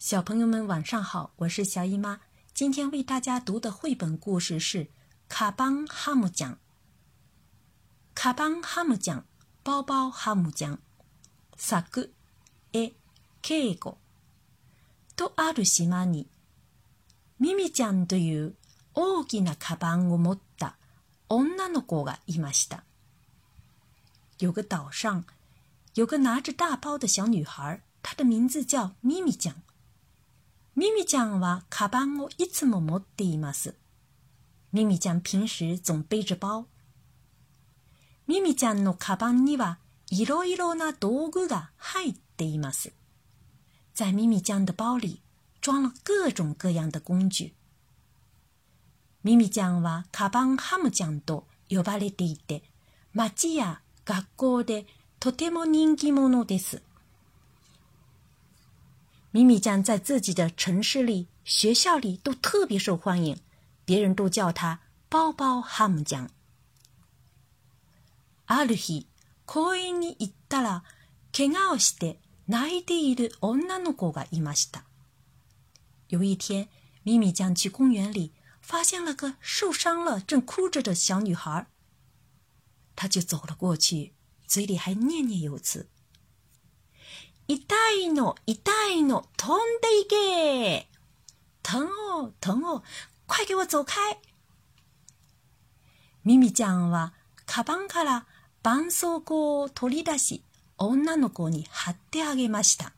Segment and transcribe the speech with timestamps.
[0.00, 2.20] 小朋友们晚上好，我是小姨妈。
[2.54, 4.84] 今天为大家读的绘本故事是《
[5.28, 6.52] 卡邦哈姆酱》。
[8.14, 9.24] 卡邦哈姆酱，
[9.62, 10.78] 包包哈姆酱。
[11.56, 12.08] 作
[12.72, 12.92] 絵
[13.42, 13.96] 敬語。
[15.16, 16.28] とある島に、
[17.40, 18.54] ミミちゃんという
[18.94, 20.76] 大きなカバンを持った
[21.28, 22.84] 女の子がいました。
[24.38, 25.24] 有个岛上，
[25.94, 29.54] 有个拿着大包的小女孩，她的名字叫咪咪酱。
[30.81, 33.75] 咪咪酱はカバンをいつも持っています。
[34.73, 36.65] ミミちゃん平时总背着包。
[38.25, 39.77] ミミちゃんのカバンには
[40.09, 42.93] いろいろな道具が入っています。
[43.93, 45.21] 在咪咪酱的包里
[45.61, 47.53] 装了各种各样的工具。
[49.23, 52.63] ミミちゃんはカバンハムちゃんと呼ばれていて、
[53.13, 54.87] 街や学校で
[55.19, 56.81] とても人気者です。
[59.32, 63.36] 咪咪酱在自己的城市里、学校里都特别受欢迎，
[63.84, 66.28] 别人都叫他“包包ハム酱”。
[68.46, 69.06] ある日、
[69.44, 70.84] 公園に行ったら、
[71.32, 74.84] 怪我をして泣いている女の子がいました。
[76.08, 76.68] 有一天，
[77.02, 81.66] 咪咪酱去公园里，发现了个受伤了、正哭着的小女孩。
[82.94, 84.12] 他就走了过去，
[84.46, 85.88] 嘴里还念念有词。
[87.51, 90.87] 痛いの、痛いの、飛んでいけ
[91.61, 92.81] 疼哦、疼哦、
[93.27, 94.17] 快给我走開
[96.23, 97.13] ミミちゃんは、
[97.45, 98.25] カバンから
[98.63, 100.45] 絆創膏を取り出し、
[100.77, 102.93] 女の子に貼ってあげました。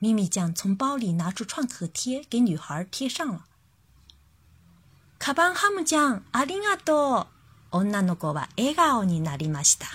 [0.00, 3.44] ミミちゃん从包里拿出创可贴给女孩贴上了。
[5.20, 7.28] カバンハムちゃん、ありがと
[7.70, 7.76] う。
[7.78, 9.86] 女の子は笑顔になりました。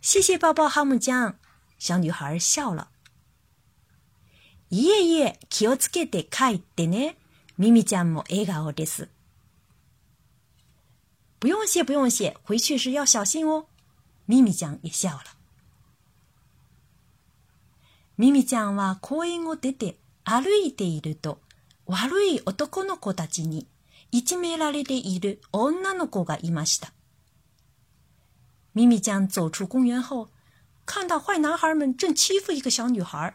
[0.00, 1.36] 谢谢包包ハムちゃん。
[1.80, 2.86] 小女孩笑了。
[4.68, 7.16] いえいえ、気をつけて帰ってね。
[7.56, 9.08] ミミちゃんも笑顔です。
[11.40, 13.64] 不用谢，不用谢，回去时要小心哦。
[14.26, 15.22] ミミちゃん也笑了。
[18.18, 21.40] ミミちゃんは公園を出て歩いていると、
[21.86, 23.66] 悪い男の子たちに
[24.12, 26.92] いじめられている女の子がいました。
[28.74, 30.28] ミミちゃん走出公園後、
[30.84, 33.34] 看到坏男孩们正欺负一个小女孩。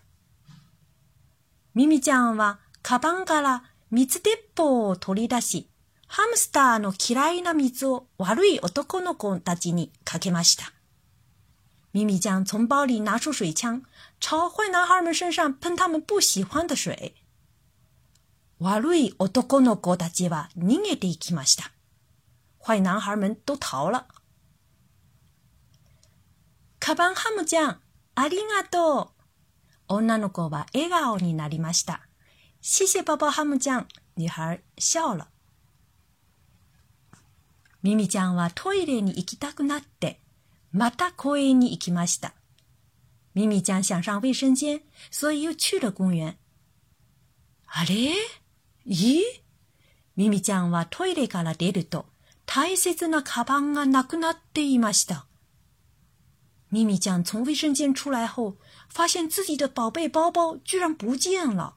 [1.74, 5.70] ミミちゃんはカバンから水鉄砲を取り出し、
[6.08, 10.72] ハムスターの嫌いな水を悪い男の子たちにかけました。
[11.94, 13.84] ミミちゃん从包里拿出水枪，
[14.20, 17.16] 朝坏男孩们身上喷他们不喜欢的水。
[18.60, 21.72] 悪い男の子たちは逃げていきました。
[22.60, 24.06] 坏男孩们都逃了。
[26.86, 27.80] カバンハムちゃん、
[28.14, 29.10] ありがと
[29.90, 29.96] う。
[29.96, 32.02] 女の子は笑顔になりました。
[32.62, 33.88] 谢谢宝宝ハムちゃん。
[34.16, 35.26] 女孩笑了。
[37.82, 40.20] ミミちゃんはトイレに行きたくなって、
[40.74, 42.36] また公園に行きました。
[43.34, 46.36] ミミちゃん想上卫生间，所以又去了公園。
[47.66, 48.14] あれ？
[48.86, 49.24] いい？
[50.16, 52.06] ミミちゃんはトイレから出ると、
[52.46, 55.26] 大切なカバンがなくなっていました。
[56.71, 58.57] 咪咪酱从卫生间出来后，
[58.89, 61.75] 发现自己的宝贝包包居然不见了。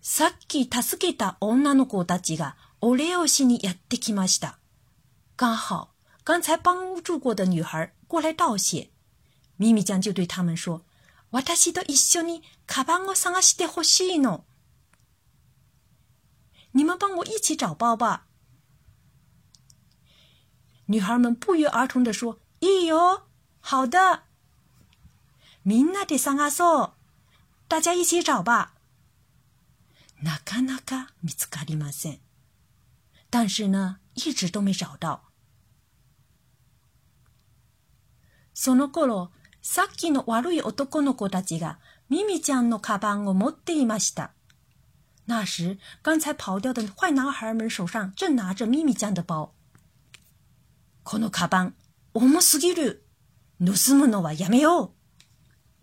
[0.00, 4.58] さっき助けた女の子たちがお礼をしにやってきました。
[5.36, 5.94] 刚好
[6.24, 8.88] 刚才帮助过的女孩过来道谢，
[9.56, 10.82] 咪咪酱就对他们说：“
[11.30, 14.44] 私と一緒にカバンを探してほしいの。
[16.72, 18.26] 你们帮我一起找包吧。”
[20.86, 22.40] 女孩们不约而同地说。
[22.65, 23.21] いいよ。
[23.61, 24.23] 好的。
[25.63, 26.91] みんなで探そう。
[27.69, 28.69] 大家一起找吧。
[30.23, 32.19] なかなか見つかりません。
[33.29, 35.19] 但是呢，一直都没找到。
[38.55, 39.29] その頃、
[39.61, 41.77] さっきの悪い男の子たちが
[42.09, 44.31] ミミちゃんのカバンを持っていました。
[45.27, 49.51] 那时，刚才跑掉的坏男孩们手上正拿着ミミちゃん的包。
[51.03, 51.75] このカバン、
[52.14, 53.04] 重すぎる。
[53.58, 54.90] 盗むのはやめよう。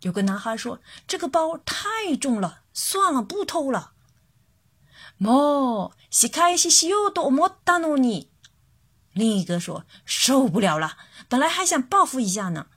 [0.02, 3.94] 有个男孩说：“这个包太重了，算了，不偷了。”
[5.20, 8.30] もう仕返ししようと思ったのに。
[9.16, 10.98] 另一个说：“受不了了，
[11.30, 12.68] 本来还想报复一下呢。”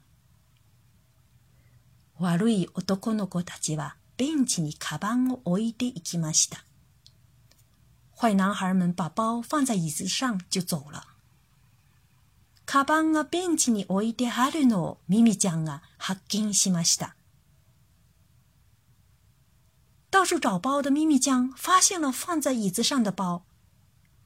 [2.19, 6.65] 悪い男の子たちはベンチにカバンを置いていきました。
[8.15, 11.05] 坏男孩们把包放在椅子上就走了。
[12.76, 17.16] カバンがベンチに置いてあるのをミミちゃんが発見しました。
[20.12, 23.44] 到处找包的咪咪酱发现了放在椅子上的包，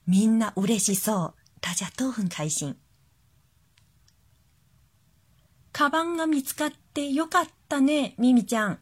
[0.04, 1.34] みんな嬉しそう。
[1.60, 2.76] 大家都很开心。
[5.70, 8.80] カバンが見つかってよかったね、咪咪ちゃん。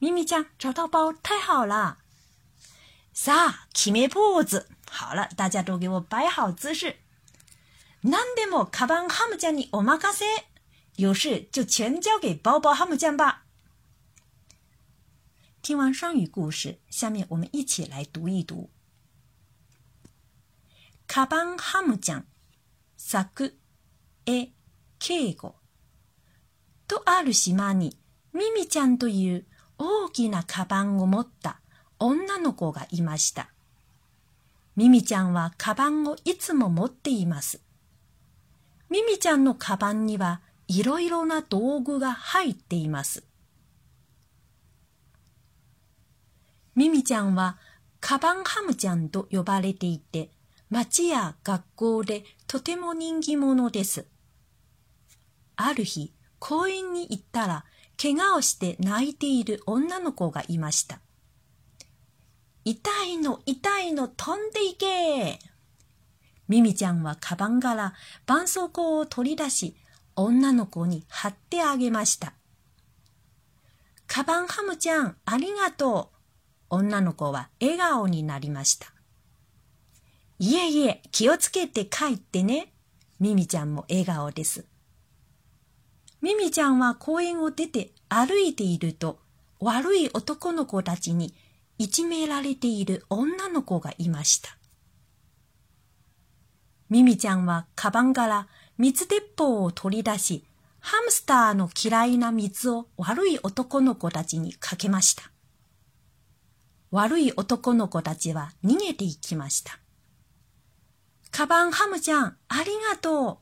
[0.00, 1.98] 咪咪ちゃん找到包太好了。
[3.14, 4.66] さあ、決めポーズ。
[4.90, 6.96] 好了，大家都给我摆好姿势。
[8.04, 10.24] 何でもカバンハムちゃんにお任せ。
[10.96, 13.44] 有事就全交给包包哈姆酱吧。
[15.62, 18.70] 听完双语故事，下面我们一起来读一读。
[21.06, 22.26] カバンハムちゃん、
[22.96, 23.56] 作、
[24.26, 24.50] 絵、
[24.98, 25.54] 敬語。
[26.88, 27.96] とある島に、
[28.32, 29.46] ミミちゃんという
[29.78, 31.60] 大きなカバンを持った
[31.98, 33.50] 女の子がいました。
[34.74, 37.60] ミミちゃんはカバンをいつも持っています。
[38.92, 43.24] ミミちゃんのカバンにはいろいろな道具が入っています。
[46.74, 47.56] ミミちゃんは
[48.00, 50.30] カバンハムちゃんと呼ばれていて、
[50.68, 54.04] 町や学校でとても人気者です。
[55.56, 57.64] ある日、公園に行ったら、
[57.96, 61.00] 怪我をして泣いている女の子がいました。
[62.66, 65.38] 痛いの、痛いの、飛んでいけ
[66.52, 67.94] ミミちゃんはカバンから
[68.26, 69.74] 絆創膏を取り出し、
[70.16, 72.34] 女の子に貼ってあげました。
[74.06, 76.16] カバンハムちゃん、ありがとう。
[76.68, 78.92] 女の子は笑顔になりました。
[80.38, 82.74] いえいえ、気をつけて帰ってね。
[83.18, 84.66] ミミちゃんも笑顔です。
[86.20, 89.20] ミミちゃんは公園を出て歩いていると、
[89.58, 91.32] 悪い男の子たちに
[91.78, 94.58] いじめられている女の子がいました。
[96.92, 100.44] ミミちゃんはカバンから水鉄砲を取り出し、
[100.78, 105.30] ハムスターの嫌いな水を悪い男の子たちにかけました。
[106.90, 109.78] 悪い男の子たちは逃げていきました。
[111.30, 113.40] カバンハムちゃん、ありがと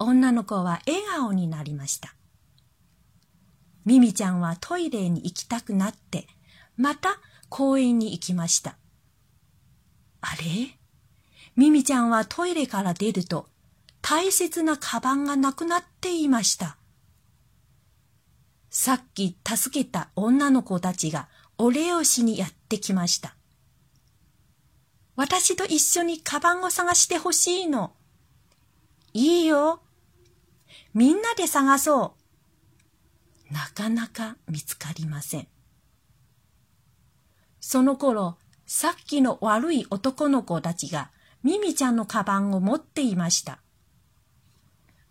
[0.00, 0.04] う。
[0.06, 2.14] 女の子は笑顔になりました。
[3.84, 6.26] ミミちゃんはトイレに行きたくなって、
[6.78, 7.20] また
[7.50, 8.78] 公園に行きました。
[10.22, 10.78] あれ？
[11.56, 13.46] ミミちゃんはトイレから出ると、
[14.00, 16.76] 大切なカバンがなくなっていました。
[18.70, 21.28] さっき助けた女の子たちが
[21.58, 23.36] お礼をしにやってきました。
[25.14, 27.92] 私と一緒にカバンを探してほしいの。
[29.12, 29.82] いいよ。
[30.94, 32.14] みんなで探そ
[33.50, 33.52] う。
[33.52, 35.48] なかなか見つかりません。
[37.60, 41.10] その頃、さっきの悪い男の子たちが
[41.42, 43.60] ミミちゃんのカバンを持っていました。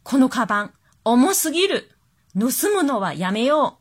[0.04, 0.74] このカバン、
[1.04, 1.90] 重すぎる。
[2.34, 3.80] 盗むのはやめよ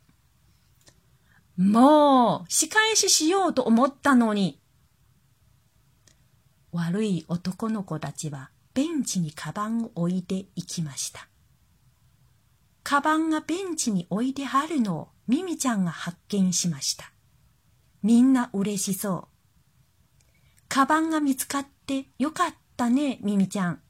[1.57, 1.63] う。
[1.63, 4.61] もう、仕返ししようと思ったのに。
[6.73, 11.29] 悪い男の子たちはベンチにカバンを置いていきました。
[12.83, 17.13] カバンがベンチに置いてあるのをミミちゃんが発見しました。
[18.03, 19.40] みんな嬉しそう。
[20.71, 23.83] カバンが見つかってよかったね、ミミちゃん。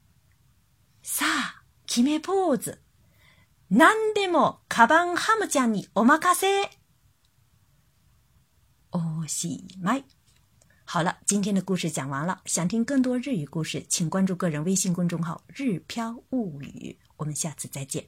[1.03, 2.81] さあ、決めポーズ。
[3.69, 6.47] 何でもカバンハムちゃんにお任せ。
[8.91, 10.05] おしまい。
[10.85, 12.41] 好了，今天的故事讲完了。
[12.45, 16.97] 想听更多日语故事，请关注个人微信公众号“日飘物语”。
[17.17, 18.07] 我们下次再见。